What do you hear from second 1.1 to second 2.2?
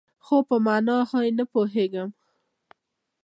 یې نه پوهیږم